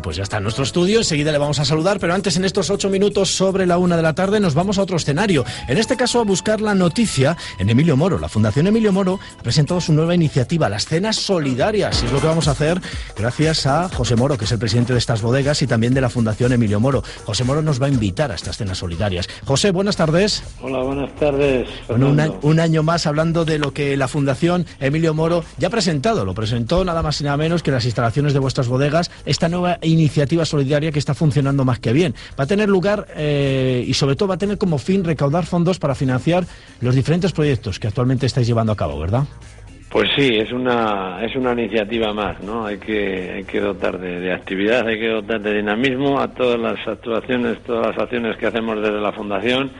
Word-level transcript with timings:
Bueno, 0.00 0.12
pues 0.12 0.16
ya 0.16 0.22
está 0.22 0.38
en 0.38 0.44
nuestro 0.44 0.64
estudio, 0.64 0.96
enseguida 0.96 1.30
le 1.30 1.36
vamos 1.36 1.58
a 1.58 1.66
saludar, 1.66 2.00
pero 2.00 2.14
antes 2.14 2.34
en 2.38 2.46
estos 2.46 2.70
ocho 2.70 2.88
minutos 2.88 3.36
sobre 3.36 3.66
la 3.66 3.76
una 3.76 3.98
de 3.98 4.02
la 4.02 4.14
tarde 4.14 4.40
nos 4.40 4.54
vamos 4.54 4.78
a 4.78 4.82
otro 4.82 4.96
escenario. 4.96 5.44
En 5.68 5.76
este 5.76 5.94
caso 5.94 6.20
a 6.20 6.24
buscar 6.24 6.62
la 6.62 6.74
noticia 6.74 7.36
en 7.58 7.68
Emilio 7.68 7.98
Moro. 7.98 8.18
La 8.18 8.30
Fundación 8.30 8.66
Emilio 8.66 8.92
Moro 8.92 9.20
ha 9.38 9.42
presentado 9.42 9.78
su 9.78 9.92
nueva 9.92 10.14
iniciativa, 10.14 10.70
las 10.70 10.86
cenas 10.86 11.16
solidarias. 11.16 12.02
Y 12.02 12.06
es 12.06 12.12
lo 12.12 12.20
que 12.22 12.28
vamos 12.28 12.48
a 12.48 12.52
hacer 12.52 12.80
gracias 13.14 13.66
a 13.66 13.90
José 13.90 14.16
Moro, 14.16 14.38
que 14.38 14.46
es 14.46 14.52
el 14.52 14.58
presidente 14.58 14.94
de 14.94 14.98
estas 14.98 15.20
bodegas 15.20 15.60
y 15.60 15.66
también 15.66 15.92
de 15.92 16.00
la 16.00 16.08
Fundación 16.08 16.54
Emilio 16.54 16.80
Moro. 16.80 17.02
José 17.26 17.44
Moro 17.44 17.60
nos 17.60 17.82
va 17.82 17.84
a 17.84 17.90
invitar 17.90 18.32
a 18.32 18.36
estas 18.36 18.56
cenas 18.56 18.78
solidarias. 18.78 19.28
José, 19.44 19.70
buenas 19.70 19.96
tardes. 19.96 20.42
Hola, 20.62 20.78
buenas 20.78 21.14
tardes. 21.16 21.68
Bueno, 21.88 22.08
un, 22.08 22.20
año, 22.20 22.38
un 22.40 22.58
año 22.58 22.82
más 22.82 23.06
hablando 23.06 23.44
de 23.44 23.58
lo 23.58 23.74
que 23.74 23.98
la 23.98 24.08
Fundación 24.08 24.64
Emilio 24.78 25.12
Moro 25.12 25.44
ya 25.58 25.68
ha 25.68 25.70
presentado. 25.70 26.24
Lo 26.24 26.32
presentó 26.32 26.86
nada 26.86 27.02
más 27.02 27.20
y 27.20 27.24
nada 27.24 27.36
menos 27.36 27.62
que 27.62 27.70
las 27.70 27.84
instalaciones 27.84 28.32
de 28.32 28.38
vuestras 28.38 28.66
bodegas. 28.66 29.10
Esta 29.26 29.50
nueva 29.50 29.76
iniciativa 29.92 30.44
solidaria 30.44 30.92
que 30.92 30.98
está 30.98 31.14
funcionando 31.14 31.64
más 31.64 31.78
que 31.78 31.92
bien. 31.92 32.14
Va 32.38 32.44
a 32.44 32.46
tener 32.46 32.68
lugar 32.68 33.06
eh, 33.16 33.84
y 33.86 33.94
sobre 33.94 34.16
todo 34.16 34.28
va 34.28 34.34
a 34.34 34.38
tener 34.38 34.58
como 34.58 34.78
fin 34.78 35.04
recaudar 35.04 35.46
fondos 35.46 35.78
para 35.78 35.94
financiar 35.94 36.44
los 36.80 36.94
diferentes 36.94 37.32
proyectos 37.32 37.78
que 37.78 37.88
actualmente 37.88 38.26
estáis 38.26 38.46
llevando 38.46 38.72
a 38.72 38.76
cabo, 38.76 38.98
¿verdad? 38.98 39.24
Pues 39.90 40.08
sí, 40.16 40.36
es 40.36 40.52
una 40.52 41.18
es 41.24 41.34
una 41.34 41.52
iniciativa 41.52 42.14
más, 42.14 42.40
¿no? 42.44 42.64
Hay 42.64 42.78
que 42.78 43.32
hay 43.38 43.44
que 43.44 43.58
dotar 43.58 43.98
de, 43.98 44.20
de, 44.20 44.32
actividad, 44.32 44.86
hay 44.86 45.00
que 45.00 45.08
dotar 45.08 45.40
de 45.40 45.56
dinamismo 45.56 46.20
a 46.20 46.28
todas 46.28 46.60
las 46.60 46.86
actuaciones, 46.86 47.58
todas 47.64 47.88
las 47.88 47.98
acciones 47.98 48.36
que 48.36 48.46
hacemos 48.46 48.80
desde 48.80 49.00
la 49.00 49.10
fundación 49.10 49.72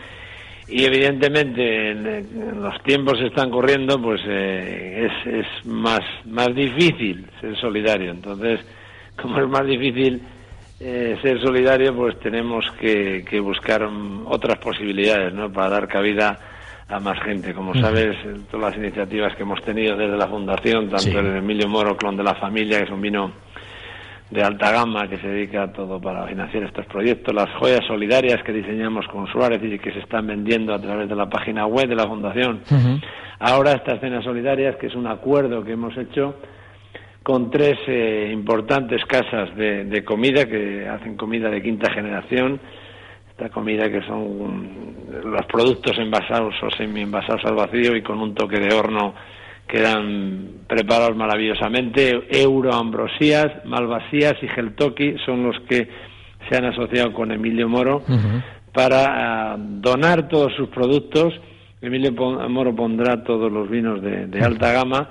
y 0.67 0.85
evidentemente 0.85 1.93
en, 1.93 2.07
en 2.07 2.61
los 2.61 2.83
tiempos 2.83 3.21
están 3.21 3.51
corriendo, 3.51 4.03
pues 4.03 4.21
eh, 4.27 5.09
es, 5.09 5.33
es 5.33 5.67
más 5.67 6.01
más 6.25 6.53
difícil 6.57 7.25
ser 7.41 7.57
solidario. 7.61 8.11
Entonces 8.11 8.59
como 9.21 9.41
es 9.41 9.49
más 9.49 9.67
difícil 9.67 10.23
eh, 10.81 11.17
ser 11.23 11.41
solidario, 11.41 11.95
pues 11.95 12.19
tenemos 12.21 12.65
que, 12.81 13.25
que, 13.29 13.39
buscar 13.39 13.87
otras 14.27 14.59
posibilidades, 14.59 15.33
¿no? 15.35 15.53
Para 15.53 15.69
dar 15.71 15.89
cabida 15.89 16.39
a 16.89 16.99
más 16.99 17.21
gente. 17.23 17.55
Como 17.55 17.75
sabes, 17.75 18.17
todas 18.51 18.71
las 18.71 18.77
iniciativas 18.77 19.35
que 19.37 19.43
hemos 19.43 19.63
tenido 19.63 19.97
desde 19.97 20.17
la 20.17 20.27
Fundación, 20.27 20.89
tanto 20.89 20.99
sí. 20.99 21.17
el 21.17 21.37
Emilio 21.37 21.69
Moro, 21.69 21.97
Clon 21.97 22.17
de 22.17 22.25
la 22.25 22.35
Familia, 22.35 22.79
que 22.79 22.85
es 22.85 22.91
un 22.91 23.01
vino 23.01 23.31
de 24.31 24.43
alta 24.43 24.71
gama 24.71 25.09
que 25.09 25.19
se 25.19 25.27
dedica 25.29 25.65
a 25.65 25.73
todo 25.73 26.01
para 26.01 26.27
financiar 26.27 26.63
estos 26.63 26.87
proyectos, 26.87 27.35
las 27.35 27.51
joyas 27.59 27.85
solidarias 27.87 28.43
que 28.45 28.53
diseñamos 28.53 29.07
con 29.09 29.27
Suárez 29.27 29.61
y 29.63 29.79
que 29.79 29.93
se 29.93 29.99
están 29.99 30.29
vendiendo 30.29 30.73
a 30.73 30.81
través 30.81 31.09
de 31.09 31.17
la 31.17 31.29
página 31.29 31.67
web 31.67 31.89
de 31.89 31.97
la 31.97 32.07
Fundación. 32.07 32.61
Uh 32.71 32.75
-huh. 32.75 33.03
Ahora 33.41 33.73
estas 33.73 34.01
cenas 34.01 34.25
solidarias, 34.25 34.77
que 34.77 34.87
es 34.87 34.95
un 34.95 35.07
acuerdo 35.07 35.65
que 35.65 35.73
hemos 35.73 35.97
hecho 35.97 36.37
con 37.23 37.51
tres 37.51 37.79
eh, 37.87 38.31
importantes 38.33 39.05
casas 39.05 39.55
de, 39.57 39.85
de, 39.85 40.05
comida 40.05 40.47
que 40.47 40.89
hacen 40.89 41.17
comida 41.17 41.51
de 41.51 41.63
quinta 41.63 41.93
generación. 41.93 42.61
Esta 43.31 43.51
comida 43.51 43.91
que 43.91 44.03
son 44.03 44.97
los 45.25 45.47
productos 45.47 45.99
envasados 45.99 46.55
o 46.63 46.71
semi-envasados 46.71 47.45
al 47.45 47.55
vacío 47.55 47.97
y 47.97 48.03
con 48.03 48.21
un 48.21 48.35
toque 48.35 48.59
de 48.59 48.75
horno 48.75 49.15
quedan 49.67 50.65
preparados 50.67 51.17
maravillosamente. 51.17 52.23
Euro 52.31 52.75
Ambrosías, 52.75 53.65
Malvasías 53.65 54.35
y 54.43 54.49
Geltoki 54.49 55.17
son 55.25 55.45
los 55.45 55.59
que 55.69 55.89
se 56.49 56.57
han 56.57 56.65
asociado 56.65 57.13
con 57.13 57.31
Emilio 57.31 57.69
Moro 57.69 57.99
uh 57.99 58.11
-huh. 58.11 58.43
para 58.73 59.55
uh, 59.55 59.59
donar 59.59 60.29
todos 60.29 60.55
sus 60.57 60.69
productos. 60.69 61.35
Emilio 61.81 62.13
Moro 62.13 62.75
pondrá 62.75 63.23
todos 63.25 63.51
los 63.53 63.69
vinos 63.71 64.03
de, 64.03 64.27
de 64.27 64.41
alta 64.41 64.73
gama 64.73 65.09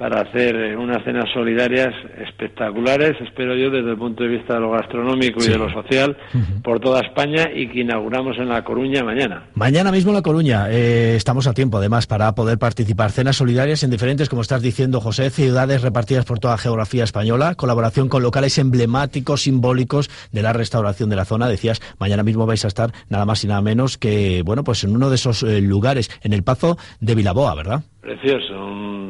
para 0.00 0.22
hacer 0.22 0.56
eh, 0.56 0.76
unas 0.78 1.04
cenas 1.04 1.26
solidarias 1.30 1.94
espectaculares, 2.26 3.20
espero 3.20 3.54
yo, 3.54 3.68
desde 3.68 3.90
el 3.90 3.98
punto 3.98 4.24
de 4.24 4.30
vista 4.30 4.54
de 4.54 4.60
lo 4.60 4.70
gastronómico 4.70 5.40
sí. 5.40 5.50
y 5.50 5.52
de 5.52 5.58
lo 5.58 5.70
social, 5.70 6.16
uh 6.32 6.38
-huh. 6.38 6.62
por 6.62 6.80
toda 6.80 7.02
España 7.02 7.50
y 7.54 7.68
que 7.68 7.80
inauguramos 7.80 8.38
en 8.38 8.48
La 8.48 8.64
Coruña 8.64 9.04
mañana. 9.04 9.42
Mañana 9.52 9.92
mismo 9.92 10.10
en 10.12 10.14
La 10.14 10.22
Coruña. 10.22 10.70
Eh, 10.70 11.16
estamos 11.16 11.46
a 11.46 11.52
tiempo, 11.52 11.76
además, 11.76 12.06
para 12.06 12.34
poder 12.34 12.56
participar. 12.56 13.10
Cenas 13.10 13.36
solidarias 13.36 13.82
en 13.82 13.90
diferentes, 13.90 14.30
como 14.30 14.40
estás 14.40 14.62
diciendo, 14.62 15.02
José, 15.02 15.28
ciudades 15.28 15.82
repartidas 15.82 16.24
por 16.24 16.38
toda 16.38 16.54
la 16.54 16.58
geografía 16.58 17.04
española, 17.04 17.54
colaboración 17.54 18.08
con 18.08 18.22
locales 18.22 18.56
emblemáticos, 18.56 19.42
simbólicos 19.42 20.08
de 20.32 20.40
la 20.40 20.54
restauración 20.54 21.10
de 21.10 21.16
la 21.16 21.26
zona. 21.26 21.46
Decías, 21.46 21.82
mañana 21.98 22.22
mismo 22.22 22.46
vais 22.46 22.64
a 22.64 22.68
estar 22.68 22.90
nada 23.10 23.26
más 23.26 23.44
y 23.44 23.48
nada 23.48 23.60
menos 23.60 23.98
que, 23.98 24.40
bueno, 24.46 24.64
pues 24.64 24.82
en 24.82 24.96
uno 24.96 25.10
de 25.10 25.16
esos 25.16 25.42
eh, 25.42 25.60
lugares, 25.60 26.10
en 26.22 26.32
el 26.32 26.42
Pazo 26.42 26.78
de 27.00 27.14
Vilaboa, 27.14 27.54
¿verdad? 27.54 27.82
Precioso, 28.00 28.54
un, 28.54 29.09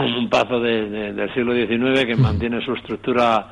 un, 0.00 0.28
pazo 0.28 0.60
de, 0.60 0.88
de, 0.88 1.12
del 1.12 1.34
siglo 1.34 1.54
XIX 1.54 2.04
que 2.04 2.16
mantiene 2.16 2.64
su 2.64 2.72
estructura 2.74 3.46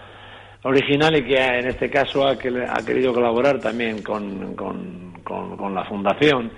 original 0.62 1.16
y 1.16 1.24
que 1.24 1.36
en 1.36 1.68
este 1.68 1.88
caso 1.88 2.26
ha, 2.26 2.38
que, 2.38 2.48
ha 2.48 2.84
querido 2.84 3.12
colaborar 3.12 3.58
también 3.58 4.02
con, 4.02 4.54
con, 4.54 5.12
con, 5.22 5.56
con 5.56 5.74
la 5.74 5.84
Fundación 5.84 6.50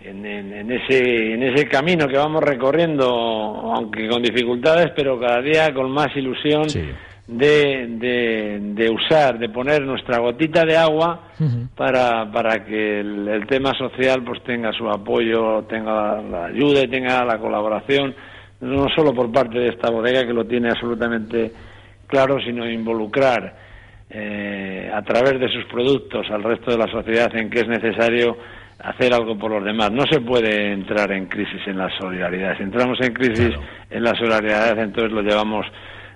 en, 0.00 0.24
en, 0.24 0.52
en, 0.52 0.72
ese, 0.72 1.34
en 1.34 1.42
ese 1.42 1.68
camino 1.68 2.06
que 2.06 2.16
vamos 2.16 2.42
recorriendo, 2.42 3.06
aunque 3.06 4.08
con 4.08 4.22
dificultades, 4.22 4.92
pero 4.94 5.18
cada 5.18 5.40
día 5.40 5.72
con 5.74 5.90
más 5.90 6.08
ilusión. 6.16 6.68
Sí 6.68 6.82
de, 7.30 7.86
de, 7.88 8.58
de, 8.74 8.90
usar, 8.90 9.38
de 9.38 9.48
poner 9.48 9.82
nuestra 9.82 10.18
gotita 10.18 10.64
de 10.64 10.76
agua 10.76 11.28
uh 11.38 11.44
-huh. 11.44 11.68
para, 11.76 12.30
para 12.32 12.64
que 12.64 13.00
el, 13.00 13.28
el, 13.28 13.46
tema 13.46 13.72
social 13.74 14.24
pues 14.24 14.42
tenga 14.42 14.72
su 14.72 14.88
apoyo, 14.88 15.62
tenga 15.68 16.20
la 16.22 16.46
ayuda 16.46 16.82
y 16.82 16.88
tenga 16.88 17.24
la 17.24 17.38
colaboración, 17.38 18.14
no 18.60 18.86
solo 18.94 19.14
por 19.14 19.32
parte 19.32 19.58
de 19.58 19.68
esta 19.68 19.90
bodega 19.90 20.26
que 20.26 20.32
lo 20.32 20.44
tiene 20.44 20.70
absolutamente 20.70 21.52
claro, 22.06 22.38
sino 22.40 22.68
involucrar 22.68 23.54
eh, 24.10 24.90
a 24.92 25.02
través 25.02 25.38
de 25.40 25.48
sus 25.48 25.64
productos 25.66 26.26
al 26.30 26.42
resto 26.42 26.72
de 26.72 26.78
la 26.78 26.88
sociedad 26.88 27.34
en 27.36 27.48
que 27.48 27.60
es 27.60 27.68
necesario 27.68 28.36
hacer 28.82 29.14
algo 29.14 29.38
por 29.38 29.52
los 29.52 29.64
demás. 29.64 29.92
No 29.92 30.04
se 30.10 30.20
puede 30.20 30.72
entrar 30.72 31.12
en 31.12 31.26
crisis 31.26 31.60
en 31.66 31.78
la 31.78 31.88
solidaridad. 31.98 32.56
Si 32.56 32.62
entramos 32.62 32.98
en 33.00 33.12
crisis 33.12 33.48
claro. 33.48 33.62
en 33.90 34.02
la 34.02 34.14
solidaridad, 34.14 34.78
entonces 34.78 35.12
lo 35.12 35.22
llevamos 35.22 35.66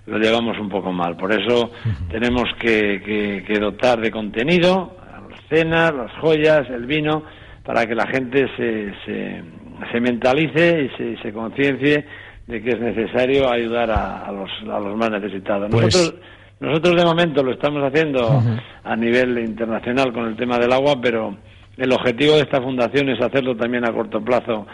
lo 0.07 0.19
llevamos 0.19 0.59
un 0.59 0.69
poco 0.69 0.93
mal. 0.93 1.17
Por 1.17 1.33
eso 1.33 1.71
tenemos 2.11 2.45
que, 2.59 3.01
que, 3.03 3.45
que, 3.47 3.59
dotar 3.59 4.01
de 4.01 4.11
contenido 4.11 4.97
las 5.31 5.41
cenas, 5.49 5.95
las 5.95 6.13
joyas, 6.21 6.69
el 6.69 6.85
vino, 6.85 7.23
para 7.65 7.87
que 7.87 7.95
la 7.95 8.07
gente 8.07 8.47
se, 8.57 8.93
se, 9.07 9.43
se 9.91 10.01
mentalice 10.01 10.83
y 10.83 10.89
se, 10.97 11.23
se 11.23 11.33
conciencie 11.33 12.05
de 12.47 12.63
que 12.63 12.71
es 12.71 12.81
necesario 12.81 13.51
ayudar 13.51 13.91
a, 13.91 14.27
a, 14.27 14.33
los, 14.33 14.51
a 14.71 14.79
los 14.81 14.97
más 14.97 15.11
necesitados. 15.11 15.71
Pues... 15.71 15.85
Nosotros, 15.85 16.21
nosotros 16.61 16.97
de 16.97 17.05
momento 17.05 17.43
lo 17.43 17.53
estamos 17.53 17.83
haciendo 17.83 18.29
uh 18.29 18.41
-huh. 18.41 18.63
a 18.85 18.97
nivel 18.97 19.39
internacional 19.39 20.13
con 20.13 20.27
el 20.27 20.37
tema 20.37 20.59
del 20.59 20.73
agua, 20.73 21.01
pero 21.01 21.37
el 21.77 21.93
objetivo 21.93 22.35
de 22.35 22.43
esta 22.43 22.61
fundación 22.61 23.09
es 23.09 23.21
hacerlo 23.21 23.57
también 23.57 23.85
a 23.85 23.93
corto 23.93 24.23
plazo 24.23 24.67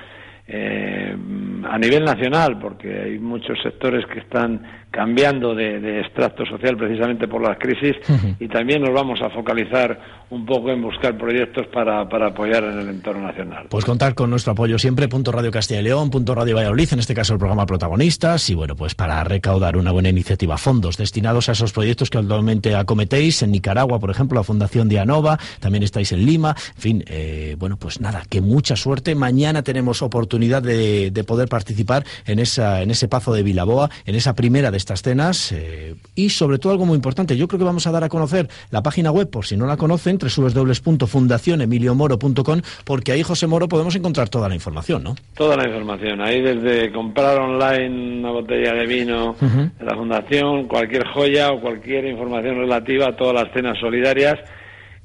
eh, 0.47 1.17
a 1.65 1.79
nivel 1.79 2.05
nacional, 2.05 2.59
porque 2.59 3.03
hay 3.05 3.19
muchos 3.19 3.57
sectores 3.63 4.05
que 4.07 4.19
están 4.19 4.61
cambiando 4.91 5.55
de, 5.55 5.81
de 5.81 6.01
extracto 6.01 6.45
social 6.47 6.77
precisamente 6.77 7.29
por 7.29 7.41
las 7.41 7.59
crisis 7.59 7.97
uh 8.09 8.13
-huh. 8.13 8.37
y 8.41 8.49
también 8.49 8.83
nos 8.83 8.93
vamos 8.93 9.21
a 9.23 9.31
focalizar 9.31 10.21
un 10.31 10.47
poco 10.47 10.71
en 10.71 10.81
buscar 10.81 11.19
proyectos 11.19 11.67
para, 11.69 12.09
para, 12.09 12.29
apoyar 12.29 12.63
en 12.63 12.79
el 12.79 12.89
entorno 12.89 13.27
nacional. 13.27 13.67
Pues 13.69 13.85
contar 13.85 14.15
con 14.15 14.31
nuestro 14.31 14.53
apoyo 14.53 14.79
siempre, 14.79 15.09
punto 15.09 15.33
Radio 15.33 15.51
Castilla 15.51 15.81
y 15.81 15.85
León, 15.85 16.09
punto 16.09 16.35
Radio 16.37 16.55
Valladolid, 16.55 16.89
en 16.93 17.01
este 17.01 17.15
caso 17.15 17.33
el 17.33 17.39
programa 17.41 17.67
Protagonistas, 17.67 18.49
y 18.49 18.55
bueno, 18.55 18.77
pues 18.77 18.95
para 18.95 19.23
recaudar 19.25 19.77
una 19.77 19.91
buena 19.91 20.09
iniciativa, 20.09 20.57
fondos 20.57 20.97
destinados 20.97 21.49
a 21.49 21.53
esos 21.53 21.73
proyectos 21.73 22.11
que 22.11 22.19
actualmente 22.19 22.77
acometéis 22.77 23.43
en 23.43 23.51
Nicaragua, 23.51 23.99
por 23.99 24.11
ejemplo, 24.11 24.39
la 24.39 24.45
Fundación 24.45 24.89
Dianova, 24.89 25.39
también 25.59 25.83
estáis 25.83 26.13
en 26.13 26.25
Lima, 26.25 26.55
en 26.77 26.81
fin, 26.81 27.05
eh, 27.09 27.57
bueno, 27.59 27.77
pues 27.77 28.01
nada, 28.01 28.23
que 28.31 28.41
mucha 28.41 28.77
suerte. 28.77 29.17
Mañana 29.17 29.63
tenemos 29.63 30.01
oportunidad 30.01 30.63
de, 30.63 31.11
de 31.11 31.25
poder 31.25 31.49
participar 31.49 32.05
en, 32.25 32.39
esa, 32.39 32.83
en 32.83 32.93
ese 32.93 33.09
pazo 33.09 33.33
de 33.33 33.43
Vilaboa, 33.43 33.91
en 34.07 34.15
esa 34.15 34.35
primera 34.37 34.71
de 34.71 34.80
estas 34.81 35.03
cenas 35.03 35.53
eh, 35.53 35.95
y 36.15 36.31
sobre 36.31 36.57
todo 36.59 36.73
algo 36.73 36.87
muy 36.87 36.97
importante, 36.97 37.37
yo 37.37 37.47
creo 37.47 37.59
que 37.59 37.65
vamos 37.65 37.87
a 37.87 37.93
dar 37.93 38.03
a 38.03 38.09
conocer 38.09 38.49
la 38.71 38.83
página 38.83 39.13
web, 39.13 39.29
por 39.31 39.47
si 39.47 39.57
no 39.57 39.67
la 39.67 39.77
conocen, 39.77 40.19
www.fundacionemiliomoro.com, 40.19 42.63
porque 42.85 43.13
ahí, 43.13 43.23
José 43.23 43.47
Moro, 43.47 43.69
podemos 43.69 43.95
encontrar 43.95 44.29
toda 44.29 44.49
la 44.49 44.55
información, 44.55 45.05
¿no? 45.05 45.15
Toda 45.35 45.57
la 45.57 45.69
información, 45.69 46.21
ahí 46.21 46.41
desde 46.41 46.91
comprar 46.93 47.39
online 47.39 48.19
una 48.21 48.31
botella 48.31 48.73
de 48.75 48.87
vino 48.87 49.37
de 49.41 49.85
la 49.85 49.95
Fundación, 49.95 50.67
cualquier 50.67 51.07
joya 51.07 51.53
o 51.53 51.61
cualquier 51.61 52.07
información 52.07 52.57
relativa 52.57 53.09
a 53.09 53.17
todas 53.17 53.35
las 53.35 53.53
cenas 53.53 53.79
solidarias 53.79 54.39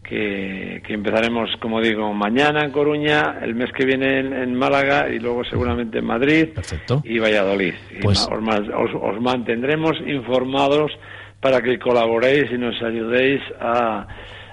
que, 0.08 0.82
empezaremos, 0.88 1.50
como 1.60 1.82
digo, 1.82 2.14
mañana 2.14 2.64
en 2.64 2.72
Coruña, 2.72 3.40
el 3.42 3.56
mes 3.56 3.72
que 3.72 3.86
viene 3.86 4.20
en, 4.20 4.56
Málaga 4.56 5.10
y 5.10 5.20
luego 5.20 5.44
seguramente 5.46 6.00
en 6.00 6.06
Madrid 6.06 6.50
y 7.04 7.20
Valladolid. 7.20 7.74
Pues... 8.02 8.28
os 8.30 9.22
mantendremos 9.22 9.94
informados 10.06 10.92
para 11.40 11.62
que 11.62 11.78
colaboréis 11.80 12.52
y 12.52 12.58
nos 12.58 12.82
ayudéis 12.82 13.42
a 13.60 14.08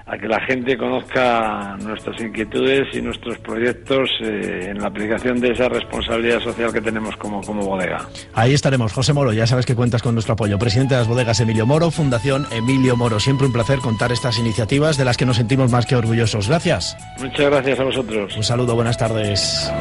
a 0.05 0.17
que 0.17 0.27
la 0.27 0.39
gente 0.45 0.77
conozca 0.77 1.77
nuestras 1.81 2.19
inquietudes 2.19 2.87
y 2.93 3.01
nuestros 3.01 3.37
proyectos 3.39 4.09
eh, 4.21 4.67
en 4.69 4.79
la 4.79 4.87
aplicación 4.87 5.39
de 5.39 5.51
esa 5.51 5.69
responsabilidad 5.69 6.41
social 6.41 6.73
que 6.73 6.81
tenemos 6.81 7.15
como, 7.17 7.41
como 7.41 7.63
bodega. 7.65 8.05
Ahí 8.33 8.53
estaremos. 8.53 8.91
José 8.91 9.13
Moro, 9.13 9.31
ya 9.33 9.47
sabes 9.47 9.65
que 9.65 9.75
cuentas 9.75 10.01
con 10.01 10.13
nuestro 10.13 10.33
apoyo. 10.33 10.59
Presidente 10.59 10.95
de 10.95 11.01
las 11.01 11.07
bodegas 11.07 11.39
Emilio 11.39 11.65
Moro, 11.65 11.89
Fundación 11.89 12.45
Emilio 12.51 12.97
Moro. 12.97 13.19
Siempre 13.19 13.47
un 13.47 13.53
placer 13.53 13.79
contar 13.79 14.11
estas 14.11 14.37
iniciativas 14.39 14.97
de 14.97 15.05
las 15.05 15.17
que 15.17 15.25
nos 15.25 15.37
sentimos 15.37 15.71
más 15.71 15.85
que 15.85 15.95
orgullosos. 15.95 16.49
Gracias. 16.49 16.97
Muchas 17.19 17.45
gracias 17.45 17.79
a 17.79 17.83
vosotros. 17.83 18.35
Un 18.35 18.43
saludo, 18.43 18.75
buenas 18.75 18.97
tardes. 18.97 19.71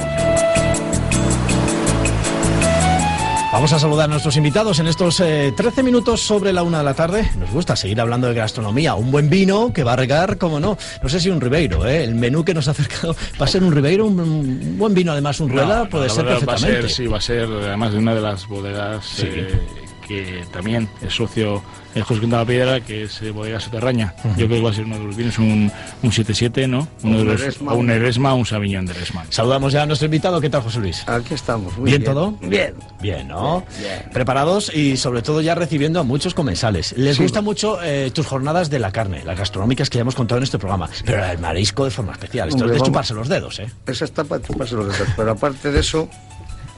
Vamos 3.52 3.70
a 3.74 3.78
saludar 3.78 4.06
a 4.06 4.08
nuestros 4.08 4.34
invitados 4.38 4.78
en 4.78 4.86
estos 4.86 5.18
13 5.18 5.52
eh, 5.60 5.82
minutos 5.82 6.22
sobre 6.22 6.54
la 6.54 6.62
una 6.62 6.78
de 6.78 6.84
la 6.84 6.94
tarde. 6.94 7.30
Nos 7.38 7.50
gusta 7.50 7.76
seguir 7.76 8.00
hablando 8.00 8.26
de 8.26 8.32
gastronomía. 8.32 8.94
Un 8.94 9.10
buen 9.10 9.28
vino 9.28 9.74
que 9.74 9.84
va 9.84 9.92
a 9.92 9.96
regar, 9.96 10.38
como 10.38 10.58
no. 10.58 10.78
No 11.02 11.08
sé 11.10 11.20
si 11.20 11.28
un 11.28 11.38
Ribeiro, 11.38 11.86
¿eh? 11.86 12.02
El 12.02 12.14
menú 12.14 12.46
que 12.46 12.54
nos 12.54 12.66
ha 12.68 12.70
acercado 12.70 13.14
va 13.40 13.44
a 13.44 13.48
ser 13.48 13.62
un 13.62 13.70
Ribeiro, 13.72 14.06
un, 14.06 14.78
buen 14.78 14.94
vino, 14.94 15.12
además 15.12 15.38
un 15.38 15.50
Rueda, 15.50 15.84
puede 15.84 16.08
ser 16.08 16.24
perfectamente. 16.24 16.72
Va 16.72 16.78
a 16.78 16.80
ser, 16.80 16.90
sí, 16.90 17.06
va 17.06 17.18
a 17.18 17.20
ser 17.20 17.44
además 17.44 17.92
de 17.92 17.98
una 17.98 18.14
de 18.14 18.20
las 18.22 18.48
bodegas 18.48 19.20
eh, 19.22 19.60
que 20.06 20.44
también 20.52 20.88
es 21.00 21.14
socio 21.14 21.62
el 21.94 22.02
José 22.02 22.20
de 22.22 22.26
la 22.28 22.44
Piedra, 22.44 22.80
que 22.80 23.04
es 23.04 23.32
bodega 23.34 23.60
soterraña. 23.60 24.14
Yo 24.36 24.46
creo 24.46 24.48
que 24.48 24.60
va 24.62 24.70
a 24.70 24.72
ser 24.72 24.84
uno 24.84 24.98
de 24.98 25.04
los 25.04 25.16
vinos, 25.16 25.38
un, 25.38 25.70
un 26.02 26.10
7-7, 26.10 26.68
¿no? 26.68 26.88
Uno 27.02 27.18
un 27.18 27.28
de 27.28 27.34
los, 27.34 27.60
o 27.60 27.74
un 27.74 27.90
Eresma, 27.90 28.34
un 28.34 28.46
Sauvignon 28.46 28.86
de 28.86 28.92
Eresma. 28.92 29.24
Saludamos 29.28 29.72
ya 29.72 29.82
a 29.82 29.86
nuestro 29.86 30.06
invitado. 30.06 30.40
¿Qué 30.40 30.48
tal, 30.48 30.62
José 30.62 30.80
Luis? 30.80 31.06
Aquí 31.06 31.34
estamos. 31.34 31.76
Muy 31.76 31.90
¿Bien, 31.90 32.04
todo? 32.04 32.32
Bien. 32.40 32.74
Bien, 33.00 33.28
¿no? 33.28 33.64
Preparados 34.12 34.74
y 34.74 34.96
sobre 34.96 35.22
todo 35.22 35.40
ya 35.40 35.54
recibiendo 35.54 36.00
a 36.00 36.02
muchos 36.02 36.34
comensales. 36.34 36.94
Les 36.96 37.18
gusta 37.20 37.42
mucho 37.42 37.78
eh, 37.82 38.10
tus 38.12 38.26
jornadas 38.26 38.70
de 38.70 38.78
la 38.78 38.90
carne, 38.90 39.22
las 39.24 39.38
gastronómicas 39.38 39.90
que 39.90 39.98
ya 39.98 40.02
hemos 40.02 40.14
contado 40.14 40.38
en 40.38 40.44
este 40.44 40.58
programa, 40.58 40.88
pero 41.04 41.24
el 41.24 41.38
marisco 41.38 41.84
de 41.84 41.90
forma 41.90 42.12
especial. 42.12 42.48
Esto 42.48 42.64
es 42.66 42.72
de 42.72 42.80
chuparse 42.80 43.14
los 43.14 43.28
dedos, 43.28 43.58
¿eh? 43.58 43.70
Esa 43.86 44.04
está 44.04 44.24
para 44.24 44.42
chuparse 44.42 44.74
los 44.74 44.86
dedos, 44.86 45.08
pero 45.16 45.32
aparte 45.32 45.70
de 45.70 45.80
eso, 45.80 46.08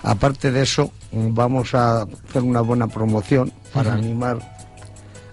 aparte 0.04 0.52
de 0.52 0.62
eso, 0.62 0.92
vamos 1.12 1.74
a 1.74 2.02
hacer 2.02 2.42
una 2.42 2.60
buena 2.60 2.86
promoción 2.86 3.52
para 3.72 3.94
animar 3.94 4.38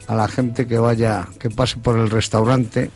a 0.07 0.15
la 0.15 0.27
gente 0.27 0.65
que 0.65 0.77
vaya, 0.77 1.27
que 1.39 1.49
pase 1.49 1.77
por 1.77 1.97
el 1.97 2.09
restaurante 2.09 2.89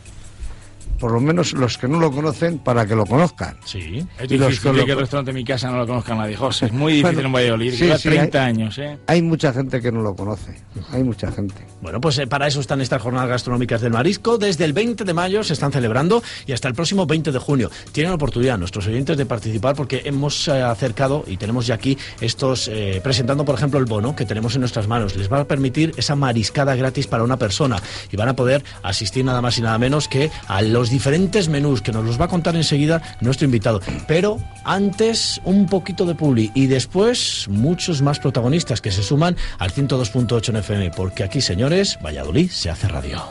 por 0.98 1.12
lo 1.12 1.20
menos 1.20 1.52
los 1.52 1.78
que 1.78 1.88
no 1.88 1.98
lo 1.98 2.10
conocen, 2.10 2.58
para 2.58 2.86
que 2.86 2.94
lo 2.94 3.06
conozcan. 3.06 3.56
Sí, 3.64 4.06
es 4.18 4.30
y 4.30 4.38
los 4.38 4.60
que, 4.60 4.72
que 4.72 4.92
el 4.92 4.98
restaurante 4.98 5.32
de 5.32 5.38
mi 5.38 5.44
casa 5.44 5.70
no 5.70 5.78
lo 5.78 5.86
conozcan 5.86 6.18
nadie, 6.18 6.36
José. 6.36 6.66
Es 6.66 6.72
muy 6.72 6.92
difícil 7.02 7.24
en 7.24 7.32
Valladolid, 7.32 7.72
sí, 7.72 7.84
lleva 7.84 7.98
30 7.98 8.44
años, 8.44 8.78
¿eh? 8.78 8.98
Hay 9.06 9.22
mucha 9.22 9.52
gente 9.52 9.80
que 9.80 9.92
no 9.92 10.02
lo 10.02 10.14
conoce, 10.14 10.54
hay 10.92 11.02
mucha 11.02 11.30
gente. 11.32 11.54
Bueno, 11.80 12.00
pues 12.00 12.18
eh, 12.18 12.26
para 12.26 12.46
eso 12.46 12.60
están 12.60 12.80
estas 12.80 13.02
jornadas 13.02 13.28
gastronómicas 13.28 13.80
del 13.80 13.92
marisco. 13.92 14.38
Desde 14.38 14.64
el 14.64 14.72
20 14.72 15.04
de 15.04 15.14
mayo 15.14 15.42
se 15.44 15.52
están 15.52 15.72
celebrando 15.72 16.22
y 16.46 16.52
hasta 16.52 16.68
el 16.68 16.74
próximo 16.74 17.06
20 17.06 17.32
de 17.32 17.38
junio. 17.38 17.70
Tienen 17.92 18.10
la 18.10 18.16
oportunidad 18.16 18.58
nuestros 18.58 18.86
oyentes 18.86 19.16
de 19.16 19.26
participar 19.26 19.74
porque 19.76 20.02
hemos 20.04 20.48
eh, 20.48 20.62
acercado 20.62 21.24
y 21.26 21.36
tenemos 21.36 21.66
ya 21.66 21.74
aquí 21.74 21.96
estos, 22.20 22.68
eh, 22.68 23.00
presentando 23.02 23.44
por 23.44 23.54
ejemplo 23.54 23.78
el 23.78 23.84
bono 23.84 24.16
que 24.16 24.24
tenemos 24.24 24.54
en 24.54 24.60
nuestras 24.60 24.88
manos. 24.88 25.16
Les 25.16 25.32
va 25.32 25.40
a 25.40 25.44
permitir 25.44 25.92
esa 25.96 26.16
mariscada 26.16 26.74
gratis 26.74 27.06
para 27.06 27.22
una 27.22 27.36
persona 27.36 27.76
y 28.10 28.16
van 28.16 28.28
a 28.28 28.36
poder 28.36 28.64
asistir 28.82 29.24
nada 29.24 29.40
más 29.40 29.58
y 29.58 29.62
nada 29.62 29.78
menos 29.78 30.08
que 30.08 30.30
a 30.48 30.62
los 30.62 30.85
diferentes 30.90 31.48
menús 31.48 31.82
que 31.82 31.92
nos 31.92 32.04
los 32.04 32.20
va 32.20 32.26
a 32.26 32.28
contar 32.28 32.56
enseguida 32.56 33.02
nuestro 33.20 33.44
invitado. 33.44 33.80
Pero 34.06 34.38
antes 34.64 35.40
un 35.44 35.66
poquito 35.66 36.06
de 36.06 36.14
publi 36.14 36.50
y 36.54 36.66
después 36.66 37.46
muchos 37.48 38.02
más 38.02 38.18
protagonistas 38.18 38.80
que 38.80 38.90
se 38.90 39.02
suman 39.02 39.36
al 39.58 39.72
102.8 39.72 40.48
en 40.50 40.56
FM, 40.56 40.90
porque 40.90 41.24
aquí, 41.24 41.40
señores, 41.40 41.98
Valladolid 42.04 42.50
se 42.50 42.70
hace 42.70 42.88
radio. 42.88 43.24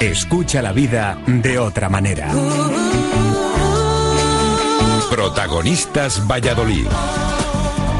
Escucha 0.00 0.62
la 0.62 0.72
vida 0.72 1.18
de 1.26 1.58
otra 1.58 1.88
manera. 1.88 2.32
Protagonistas 5.10 6.26
Valladolid 6.26 6.86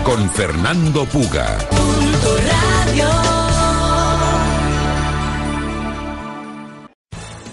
con 0.05 0.31
Fernando 0.31 1.05
Puga. 1.06 1.59